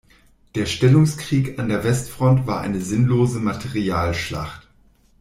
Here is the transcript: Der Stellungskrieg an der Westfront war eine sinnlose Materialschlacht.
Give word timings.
Der 0.55 0.65
Stellungskrieg 0.65 1.59
an 1.59 1.69
der 1.69 1.83
Westfront 1.83 2.47
war 2.47 2.59
eine 2.61 2.81
sinnlose 2.81 3.39
Materialschlacht. 3.39 4.67